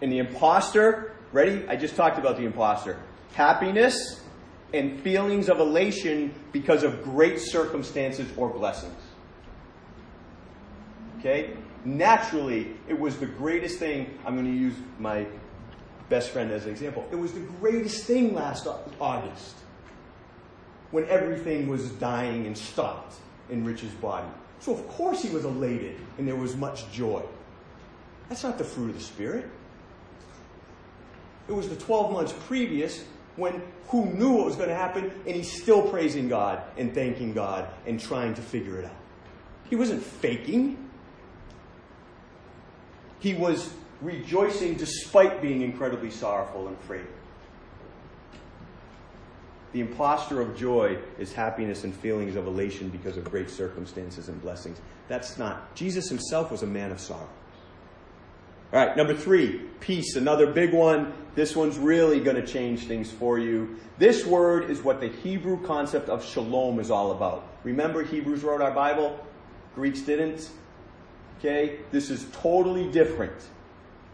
[0.00, 1.66] And the imposter, ready?
[1.68, 2.98] I just talked about the imposter.
[3.34, 4.21] Happiness
[4.74, 9.00] and feelings of elation because of great circumstances or blessings.
[11.18, 11.54] Okay?
[11.84, 14.18] Naturally, it was the greatest thing.
[14.24, 15.26] I'm going to use my
[16.08, 17.06] best friend as an example.
[17.10, 18.66] It was the greatest thing last
[19.00, 19.56] August
[20.90, 23.16] when everything was dying and stopped
[23.50, 24.28] in Rich's body.
[24.60, 27.22] So, of course, he was elated and there was much joy.
[28.28, 29.48] That's not the fruit of the Spirit.
[31.48, 33.04] It was the 12 months previous
[33.36, 37.32] when who knew what was going to happen and he's still praising God and thanking
[37.32, 38.96] God and trying to figure it out.
[39.68, 40.76] He wasn't faking.
[43.20, 47.06] He was rejoicing despite being incredibly sorrowful and afraid.
[49.72, 54.40] The impostor of joy is happiness and feelings of elation because of great circumstances and
[54.42, 54.78] blessings.
[55.08, 55.74] That's not.
[55.74, 57.28] Jesus himself was a man of sorrow.
[58.72, 61.12] All right, number three, peace, another big one.
[61.34, 63.76] This one's really going to change things for you.
[63.98, 67.46] This word is what the Hebrew concept of shalom is all about.
[67.64, 69.22] Remember, Hebrews wrote our Bible,
[69.74, 70.50] Greeks didn't.
[71.38, 73.36] Okay, this is totally different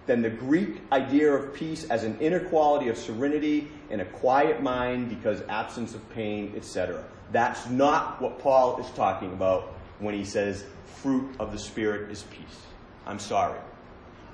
[0.06, 4.60] than the Greek idea of peace as an inner quality of serenity and a quiet
[4.60, 7.04] mind because absence of pain, etc.
[7.30, 12.24] That's not what Paul is talking about when he says fruit of the Spirit is
[12.24, 12.62] peace.
[13.06, 13.58] I'm sorry.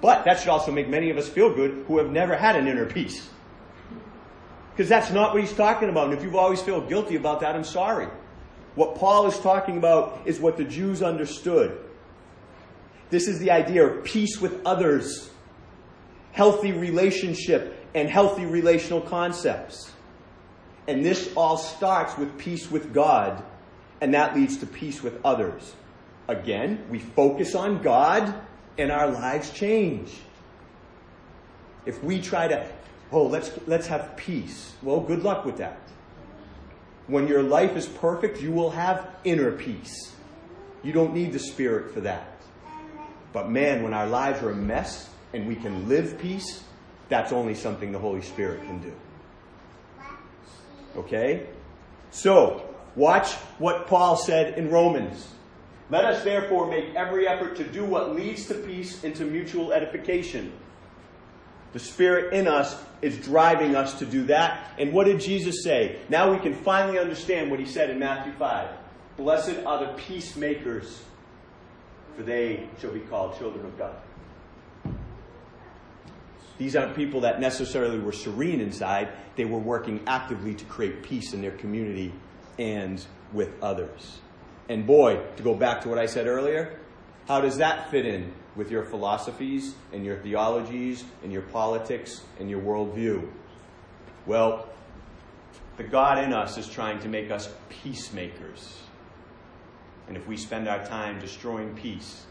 [0.00, 2.66] But that should also make many of us feel good who have never had an
[2.66, 3.28] inner peace.
[4.70, 6.06] Because that's not what he's talking about.
[6.06, 8.08] And if you've always felt guilty about that, I'm sorry.
[8.74, 11.78] What Paul is talking about is what the Jews understood.
[13.10, 15.30] This is the idea of peace with others
[16.34, 19.92] healthy relationship, and healthy relational concepts.
[20.88, 23.42] And this all starts with peace with God,
[24.00, 25.74] and that leads to peace with others.
[26.26, 28.34] Again, we focus on God,
[28.78, 30.10] and our lives change.
[31.86, 32.66] If we try to,
[33.12, 35.78] oh, let's, let's have peace, well, good luck with that.
[37.06, 40.14] When your life is perfect, you will have inner peace.
[40.82, 42.26] You don't need the Spirit for that.
[43.32, 46.62] But man, when our lives are a mess, and we can live peace,
[47.08, 48.92] that's only something the Holy Spirit can do.
[50.96, 51.46] Okay?
[52.12, 55.28] So, watch what Paul said in Romans.
[55.90, 59.72] Let us therefore make every effort to do what leads to peace and to mutual
[59.72, 60.52] edification.
[61.72, 64.70] The Spirit in us is driving us to do that.
[64.78, 65.98] And what did Jesus say?
[66.08, 68.68] Now we can finally understand what he said in Matthew 5.
[69.16, 71.02] Blessed are the peacemakers,
[72.16, 73.96] for they shall be called children of God.
[76.58, 79.08] These aren't people that necessarily were serene inside.
[79.36, 82.12] They were working actively to create peace in their community
[82.58, 84.20] and with others.
[84.68, 86.78] And boy, to go back to what I said earlier,
[87.28, 92.48] how does that fit in with your philosophies and your theologies and your politics and
[92.48, 93.28] your worldview?
[94.26, 94.68] Well,
[95.76, 98.80] the God in us is trying to make us peacemakers.
[100.06, 102.24] And if we spend our time destroying peace,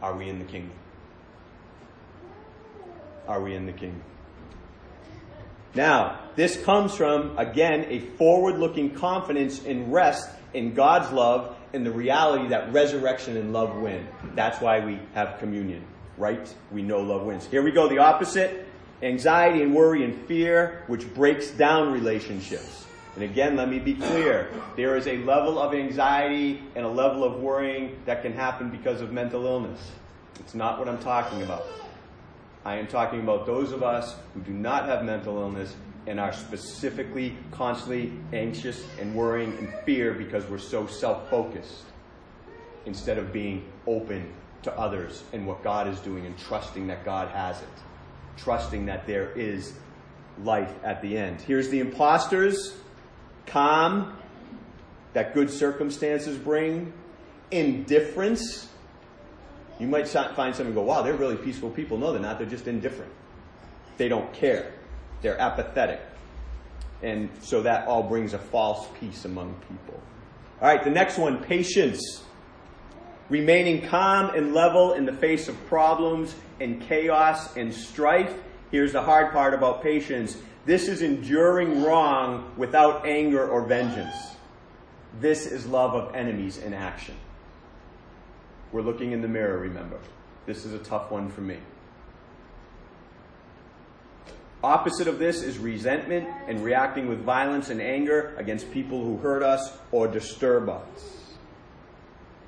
[0.00, 0.76] are we in the kingdom?
[3.26, 4.02] Are we in the kingdom?
[5.74, 11.86] Now, this comes from, again, a forward looking confidence and rest in God's love and
[11.86, 14.06] the reality that resurrection and love win.
[14.34, 15.84] That's why we have communion,
[16.18, 16.54] right?
[16.70, 17.46] We know love wins.
[17.46, 18.66] Here we go, the opposite
[19.02, 22.86] anxiety and worry and fear, which breaks down relationships.
[23.14, 24.48] And again, let me be clear.
[24.76, 29.00] There is a level of anxiety and a level of worrying that can happen because
[29.00, 29.90] of mental illness.
[30.40, 31.66] It's not what I'm talking about.
[32.64, 35.74] I am talking about those of us who do not have mental illness
[36.06, 41.84] and are specifically constantly anxious and worrying and fear because we're so self focused
[42.86, 47.28] instead of being open to others and what God is doing and trusting that God
[47.28, 47.68] has it,
[48.36, 49.74] trusting that there is
[50.42, 51.40] life at the end.
[51.40, 52.74] Here's the imposters
[53.46, 54.16] calm
[55.12, 56.92] that good circumstances bring,
[57.50, 58.68] indifference.
[59.82, 61.98] You might find someone go, wow, they're really peaceful people.
[61.98, 62.38] No, they're not.
[62.38, 63.10] They're just indifferent.
[63.96, 64.74] They don't care.
[65.22, 66.00] They're apathetic.
[67.02, 70.00] And so that all brings a false peace among people.
[70.60, 72.22] All right, the next one patience.
[73.28, 78.32] Remaining calm and level in the face of problems and chaos and strife.
[78.70, 84.14] Here's the hard part about patience this is enduring wrong without anger or vengeance.
[85.18, 87.16] This is love of enemies in action.
[88.72, 89.98] We're looking in the mirror, remember.
[90.46, 91.58] This is a tough one for me.
[94.64, 99.42] Opposite of this is resentment and reacting with violence and anger against people who hurt
[99.42, 101.34] us or disturb us.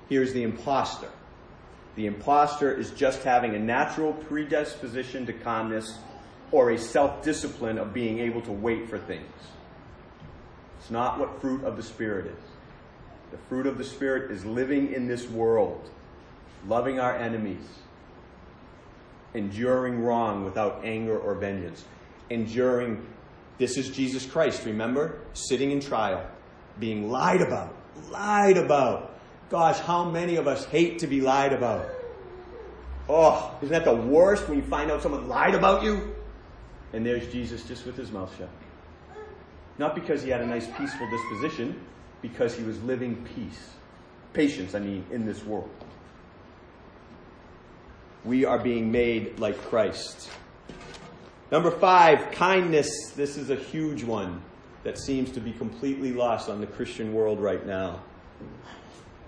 [0.09, 1.11] Here's the impostor.
[1.97, 5.99] The impostor is just having a natural predisposition to calmness
[6.53, 9.33] or a self discipline of being able to wait for things.
[10.79, 12.45] It's not what fruit of the Spirit is.
[13.33, 15.91] The fruit of the Spirit is living in this world,
[16.67, 17.65] loving our enemies,
[19.35, 21.85] enduring wrong without anger or vengeance
[22.31, 23.07] enduring.
[23.59, 25.21] This is Jesus Christ, remember?
[25.33, 26.27] Sitting in trial,
[26.79, 27.75] being lied about.
[28.11, 29.19] Lied about.
[29.51, 31.87] Gosh, how many of us hate to be lied about?
[33.09, 36.15] Oh, isn't that the worst when you find out someone lied about you?
[36.93, 38.49] And there's Jesus just with his mouth shut.
[39.79, 41.81] Not because he had a nice, peaceful disposition,
[42.23, 43.71] because he was living peace.
[44.33, 45.71] Patience, I mean, in this world.
[48.25, 50.31] We are being made like Christ.
[51.53, 53.13] Number five, kindness.
[53.15, 54.43] This is a huge one
[54.83, 58.01] that seems to be completely lost on the Christian world right now.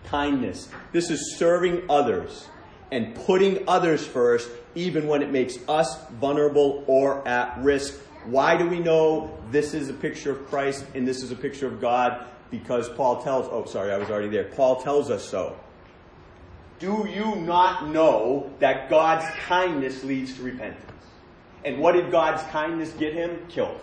[0.07, 0.69] Kindness.
[0.93, 2.47] This is serving others
[2.91, 8.01] and putting others first, even when it makes us vulnerable or at risk.
[8.25, 11.67] Why do we know this is a picture of Christ and this is a picture
[11.67, 12.27] of God?
[12.51, 14.45] Because Paul tells, oh, sorry, I was already there.
[14.45, 15.59] Paul tells us so.
[16.79, 20.93] Do you not know that God's kindness leads to repentance?
[21.65, 23.47] And what did God's kindness get him?
[23.49, 23.81] Killed.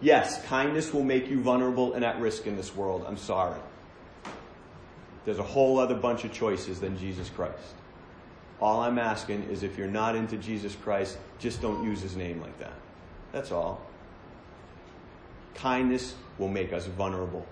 [0.00, 3.04] Yes, kindness will make you vulnerable and at risk in this world.
[3.06, 3.58] I'm sorry.
[5.24, 7.74] There's a whole other bunch of choices than Jesus Christ.
[8.60, 12.40] All I'm asking is if you're not into Jesus Christ, just don't use his name
[12.40, 12.74] like that.
[13.32, 13.80] That's all.
[15.54, 17.46] Kindness will make us vulnerable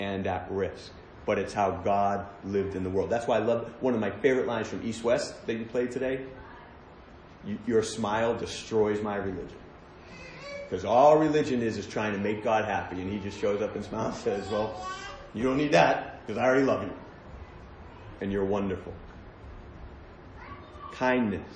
[0.00, 0.92] and at risk.
[1.26, 3.10] But it's how God lived in the world.
[3.10, 5.90] That's why I love one of my favorite lines from East West that you played
[5.90, 6.24] today
[7.66, 9.58] your smile destroys my religion.
[10.68, 13.74] Because all religion is is trying to make God happy, and He just shows up
[13.76, 14.86] and smiles and says, Well,
[15.34, 16.92] you don't need that, because I already love you.
[18.20, 18.92] And you're wonderful.
[20.92, 21.46] Kindness.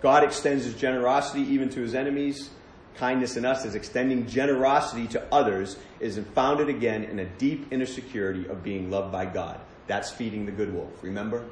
[0.00, 2.50] God extends His generosity even to His enemies.
[2.98, 7.86] Kindness in us is extending generosity to others, is founded again in a deep inner
[7.86, 9.60] security of being loved by God.
[9.86, 11.44] That's feeding the good wolf, remember?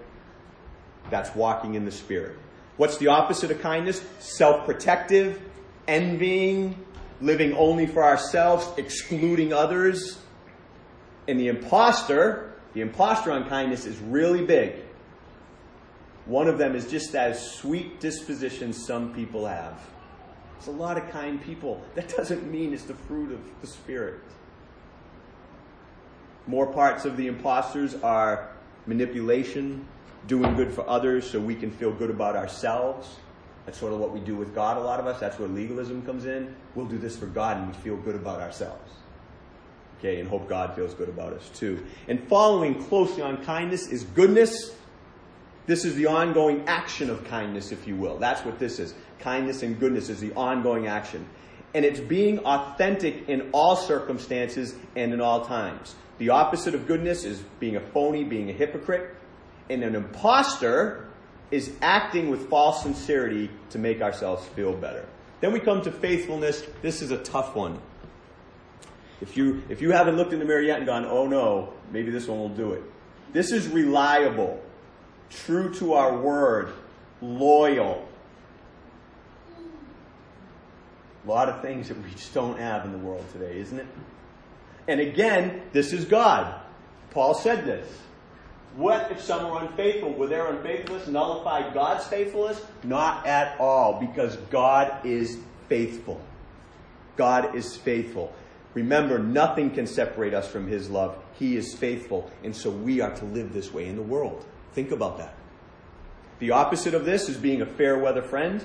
[1.09, 2.37] That's walking in the Spirit.
[2.77, 4.05] What's the opposite of kindness?
[4.19, 5.41] Self protective,
[5.87, 6.85] envying,
[7.21, 10.19] living only for ourselves, excluding others.
[11.29, 14.75] And the impostor, the impostor on kindness is really big.
[16.25, 19.81] One of them is just that sweet disposition some people have.
[20.59, 21.83] It's a lot of kind people.
[21.95, 24.21] That doesn't mean it's the fruit of the Spirit.
[26.47, 28.51] More parts of the imposters are
[28.87, 29.87] manipulation,
[30.27, 33.17] doing good for others so we can feel good about ourselves,
[33.65, 35.19] That's sort of what we do with God, a lot of us.
[35.19, 36.55] That's where legalism comes in.
[36.77, 38.93] We'll do this for God and we feel good about ourselves.
[39.99, 41.85] Okay, and hope God feels good about us too.
[42.07, 44.73] And following closely on kindness is goodness.
[45.67, 48.19] This is the ongoing action of kindness, if you will.
[48.19, 48.95] That's what this is.
[49.19, 51.27] Kindness and goodness is the ongoing action.
[51.75, 55.95] And it's being authentic in all circumstances and in all times.
[56.19, 59.15] The opposite of goodness is being a phony, being a hypocrite.
[59.69, 61.09] And an impostor
[61.51, 65.07] is acting with false sincerity to make ourselves feel better.
[65.41, 66.63] Then we come to faithfulness.
[66.83, 67.81] This is a tough one.
[69.21, 72.11] If you, if you haven't looked in the mirror yet and gone, oh no, maybe
[72.11, 72.83] this one will do it.
[73.33, 74.63] This is reliable,
[75.31, 76.73] true to our word,
[77.21, 78.07] loyal.
[81.25, 83.87] A lot of things that we just don't have in the world today, isn't it?
[84.89, 86.61] And again, this is God.
[87.11, 87.89] Paul said this.
[88.77, 90.13] What if some are unfaithful?
[90.13, 92.61] Will their unfaithfulness nullify God's faithfulness?
[92.85, 96.21] Not at all, because God is faithful.
[97.17, 98.33] God is faithful.
[98.75, 101.17] Remember, nothing can separate us from His love.
[101.39, 104.45] He is faithful, and so we are to live this way in the world.
[104.73, 105.35] Think about that.
[106.39, 108.63] The opposite of this is being a fair weather friend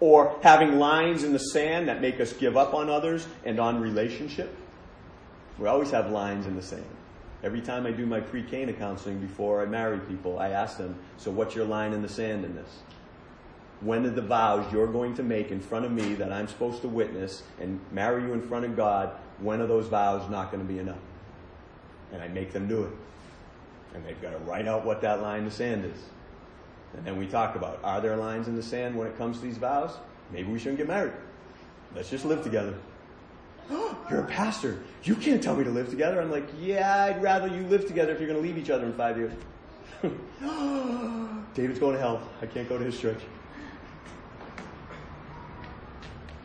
[0.00, 3.80] or having lines in the sand that make us give up on others and on
[3.80, 4.54] relationship.
[5.58, 6.84] We always have lines in the sand.
[7.42, 11.30] Every time I do my pre-Cana counseling before I marry people, I ask them, so
[11.30, 12.80] what's your line in the sand in this?
[13.80, 16.80] When are the vows you're going to make in front of me that I'm supposed
[16.82, 20.66] to witness and marry you in front of God, when are those vows not going
[20.66, 20.98] to be enough?
[22.12, 22.92] And I make them do it.
[23.94, 25.98] And they've got to write out what that line in the sand is.
[26.94, 29.42] And then we talk about, are there lines in the sand when it comes to
[29.44, 29.92] these vows?
[30.32, 31.12] Maybe we shouldn't get married.
[31.94, 32.74] Let's just live together.
[33.70, 34.82] you're a pastor.
[35.02, 36.20] You can't tell me to live together.
[36.20, 38.86] I'm like, yeah, I'd rather you live together if you're going to leave each other
[38.86, 39.32] in five years.
[41.54, 42.22] David's going to hell.
[42.42, 43.20] I can't go to his church.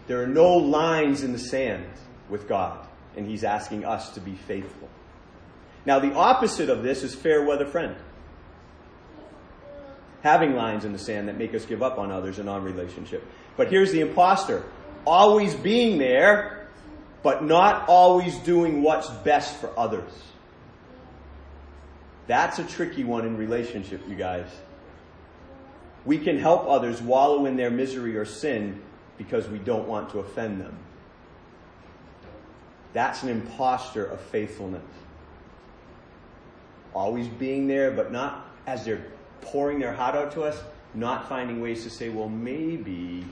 [0.07, 1.85] There are no lines in the sand
[2.29, 2.85] with God,
[3.15, 4.89] and He's asking us to be faithful.
[5.85, 7.95] Now, the opposite of this is fair weather friend.
[10.21, 13.25] Having lines in the sand that make us give up on others and on relationship.
[13.57, 14.63] But here's the imposter
[15.05, 16.67] always being there,
[17.23, 20.11] but not always doing what's best for others.
[22.27, 24.47] That's a tricky one in relationship, you guys.
[26.05, 28.81] We can help others wallow in their misery or sin
[29.17, 30.77] because we don't want to offend them.
[32.93, 34.83] That's an impostor of faithfulness.
[36.93, 39.05] Always being there, but not as they're
[39.41, 40.61] pouring their heart out to us,
[40.93, 43.25] not finding ways to say, well, maybe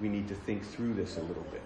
[0.00, 1.62] we need to think through this a little bit.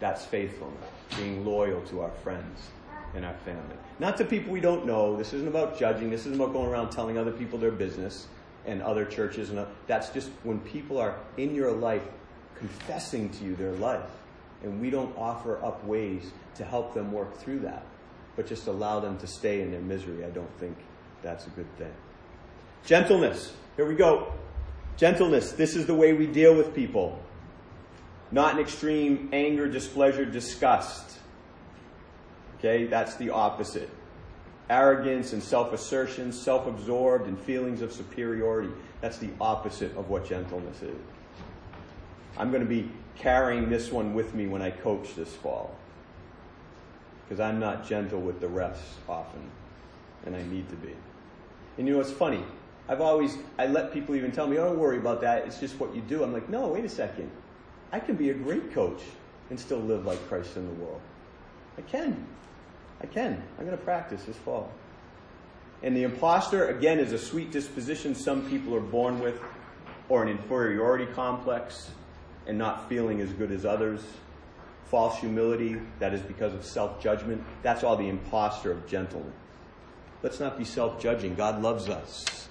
[0.00, 0.84] That's faithfulness,
[1.16, 2.68] being loyal to our friends
[3.14, 3.76] and our family.
[3.98, 5.16] Not to people we don't know.
[5.16, 6.10] This isn't about judging.
[6.10, 8.26] This isn't about going around telling other people their business
[8.66, 9.50] and other churches.
[9.50, 12.02] And that's just when people are in your life
[12.56, 14.10] confessing to you their life.
[14.62, 17.84] And we don't offer up ways to help them work through that,
[18.36, 20.24] but just allow them to stay in their misery.
[20.24, 20.76] I don't think
[21.22, 21.92] that's a good thing.
[22.84, 23.52] Gentleness.
[23.76, 24.32] Here we go.
[24.96, 25.52] Gentleness.
[25.52, 27.20] This is the way we deal with people.
[28.30, 31.18] Not an extreme anger, displeasure, disgust.
[32.58, 33.90] Okay, that's the opposite.
[34.70, 38.70] Arrogance and self assertion, self absorbed, and feelings of superiority.
[39.00, 40.96] That's the opposite of what gentleness is.
[42.36, 45.76] I'm going to be carrying this one with me when I coach this fall.
[47.24, 49.50] Because I'm not gentle with the rest often,
[50.26, 50.94] and I need to be.
[51.78, 52.44] And you know, it's funny.
[52.88, 55.46] I've always, I let people even tell me, oh, don't worry about that.
[55.46, 56.22] It's just what you do.
[56.22, 57.30] I'm like, no, wait a second.
[57.92, 59.00] I can be a great coach
[59.50, 61.00] and still live like Christ in the world.
[61.78, 62.26] I can.
[63.00, 63.42] I can.
[63.58, 64.70] I'm going to practice this fall.
[65.82, 69.40] And the imposter, again, is a sweet disposition some people are born with,
[70.08, 71.90] or an inferiority complex,
[72.46, 74.00] and not feeling as good as others.
[74.94, 77.42] False humility, that is because of self judgment.
[77.64, 79.34] That's all the imposter of gentleness.
[80.22, 81.34] Let's not be self judging.
[81.34, 82.48] God loves us.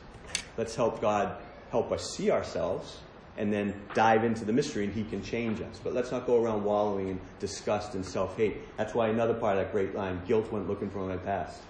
[0.57, 1.37] Let's help God
[1.71, 2.97] help us see ourselves
[3.37, 5.79] and then dive into the mystery and he can change us.
[5.81, 8.57] But let's not go around wallowing in disgust and self hate.
[8.75, 11.61] That's why another part of that great line guilt went looking for my past.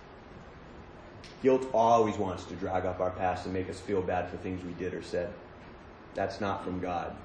[1.44, 4.66] Guilt always wants to drag up our past and make us feel bad for things
[4.66, 5.32] we did or said.
[6.16, 7.16] That's not from God.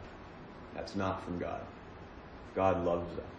[0.75, 1.63] That's not from God.
[2.55, 3.38] God loves us.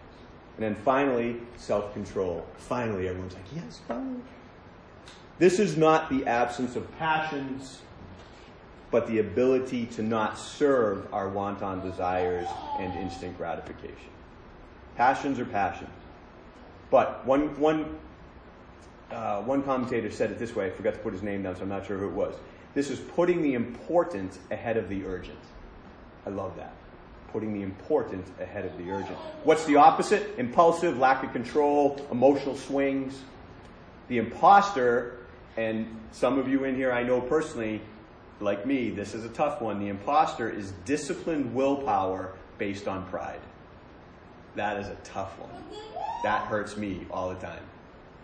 [0.60, 2.46] And then finally, self control.
[2.58, 4.20] Finally, everyone's like, yes, finally.
[5.38, 7.80] This is not the absence of passions
[8.90, 12.48] but the ability to not serve our wanton desires
[12.78, 14.10] and instant gratification.
[14.96, 15.90] Passions are passions.
[16.90, 17.98] But one, one,
[19.12, 21.62] uh, one commentator said it this way, I forgot to put his name down, so
[21.62, 22.34] I'm not sure who it was.
[22.74, 25.38] This is putting the important ahead of the urgent.
[26.26, 26.74] I love that.
[27.32, 29.16] Putting the important ahead of the urgent.
[29.44, 30.34] What's the opposite?
[30.38, 33.20] Impulsive, lack of control, emotional swings.
[34.08, 35.26] The imposter,
[35.56, 37.80] and some of you in here I know personally,
[38.40, 39.78] like me, this is a tough one.
[39.78, 43.40] The imposter is disciplined willpower based on pride.
[44.56, 45.50] That is a tough one.
[46.22, 47.62] That hurts me all the time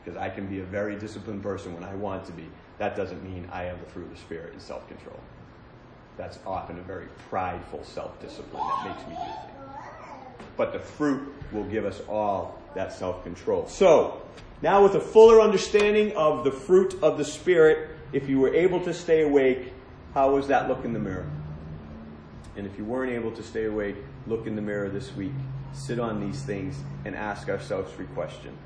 [0.04, 2.46] because I can be a very disciplined person when I want to be.
[2.78, 5.18] That doesn't mean I have the fruit of the Spirit and self control.
[6.16, 10.46] That's often a very prideful self discipline that makes me do things.
[10.56, 13.66] But the fruit will give us all that self control.
[13.68, 14.22] So,
[14.62, 18.80] now with a fuller understanding of the fruit of the Spirit, if you were able
[18.84, 19.72] to stay awake,
[20.14, 21.28] how was that look in the mirror?
[22.56, 23.96] And if you weren't able to stay awake,
[24.26, 25.34] look in the mirror this week,
[25.74, 28.58] sit on these things, and ask ourselves three questions.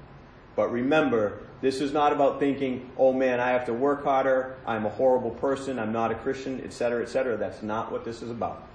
[0.57, 4.87] But remember, this is not about thinking, oh man, I have to work harder, I'm
[4.87, 7.37] a horrible person, I'm not a Christian, etc., etc.
[7.37, 8.67] That's not what this is about.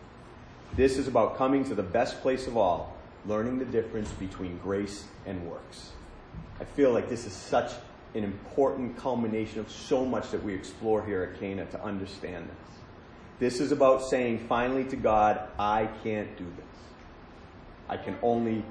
[0.76, 2.95] This is about coming to the best place of all,
[3.26, 5.91] learning the difference between grace and works.
[6.59, 7.71] I feel like this is such
[8.13, 12.80] an important culmination of so much that we explore here at Cana to understand this.
[13.39, 16.65] This is about saying finally to God, I can't do this.
[17.89, 18.63] I can only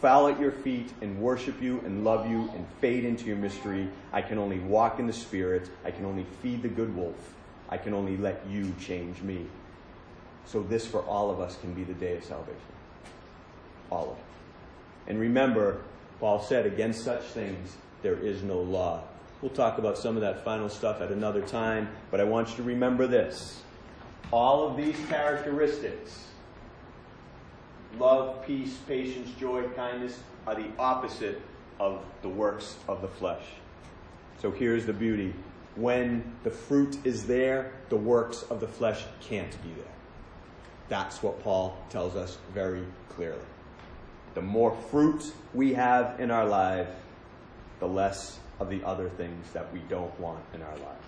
[0.00, 3.88] fall at your feet and worship you and love you and fade into your mystery.
[4.12, 5.70] I can only walk in the Spirit.
[5.84, 7.34] I can only feed the good wolf.
[7.68, 9.46] I can only let you change me.
[10.44, 12.60] So, this for all of us can be the day of salvation.
[13.90, 15.10] All of it.
[15.10, 15.80] And remember,
[16.20, 19.02] Paul said, against such things there is no law.
[19.42, 22.56] We'll talk about some of that final stuff at another time, but I want you
[22.56, 23.60] to remember this.
[24.32, 26.26] All of these characteristics
[27.98, 31.40] love, peace, patience, joy, kindness are the opposite
[31.78, 33.44] of the works of the flesh.
[34.40, 35.34] So here's the beauty.
[35.74, 39.92] When the fruit is there, the works of the flesh can't be there.
[40.88, 43.40] That's what Paul tells us very clearly.
[44.34, 46.88] The more fruit we have in our life,
[47.80, 51.04] the less of the other things that we don't want in our lives.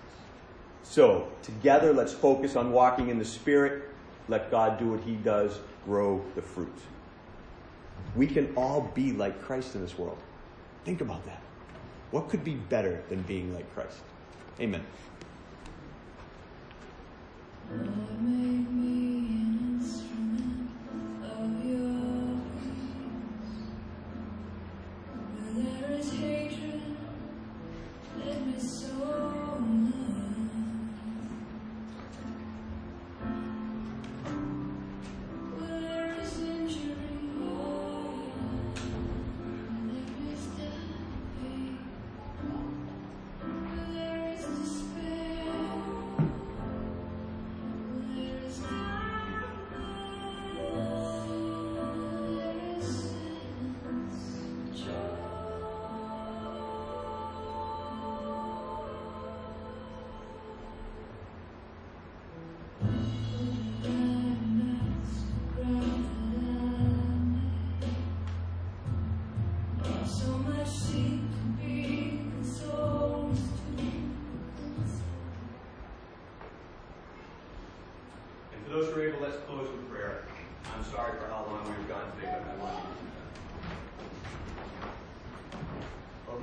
[0.82, 3.90] So, together, let's focus on walking in the Spirit.
[4.28, 5.58] Let God do what He does
[5.88, 6.78] grow the fruit.
[8.14, 10.18] We can all be like Christ in this world.
[10.84, 11.40] Think about that.
[12.10, 14.00] What could be better than being like Christ?
[14.60, 14.84] Amen.
[17.72, 18.17] Mm-hmm.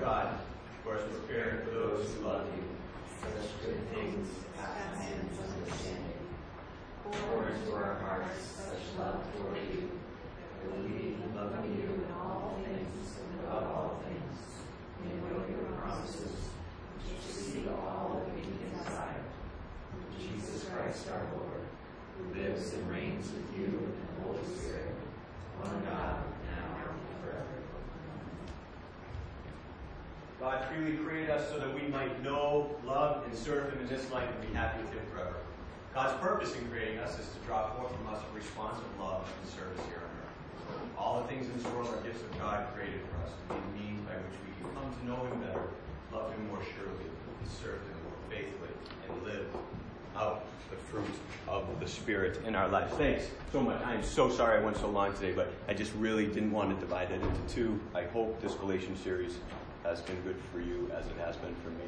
[0.06, 0.38] God,
[0.84, 2.62] who are prepared for those who love you,
[3.20, 6.22] such good things past man's understanding.
[7.10, 9.89] Pour into our hearts such love for you,
[10.62, 14.38] that we, loving you in all things and above all things,
[15.01, 16.53] may know your promises,
[17.01, 18.53] which see all that we can
[20.22, 21.66] Jesus Christ our Lord,
[22.16, 24.93] who lives and reigns with you in the Holy Spirit,
[25.60, 27.55] one God, now and forever
[30.76, 34.30] freely created us so that we might know, love, and serve Him in this life
[34.30, 35.36] and be happy with Him forever.
[35.93, 39.28] God's purpose in creating us is to draw forth from us a response of love
[39.41, 40.98] and service here on earth.
[40.98, 43.86] All the things in this world are gifts of God created for us to be
[43.86, 45.70] means by which we can come to know Him better,
[46.14, 48.74] love Him more surely, and serve Him more faithfully,
[49.10, 49.48] and live
[50.16, 51.16] out the fruit
[51.48, 52.93] of the Spirit in our lives.
[52.96, 53.82] Thanks so much.
[53.86, 56.70] I am so sorry I went so long today, but I just really didn't want
[56.70, 57.80] to divide it into two.
[57.93, 59.38] I hope this Galatians series
[59.86, 61.86] has been good for you as it has been for me.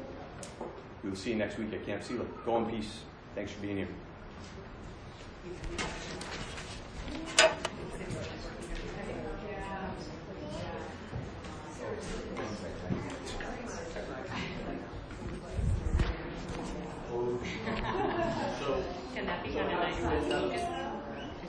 [1.02, 2.26] We will see you next week at Camp Sela.
[2.44, 3.00] Go in peace.
[3.34, 3.88] Thanks for being here.
[19.14, 20.47] Can that be kind of nice?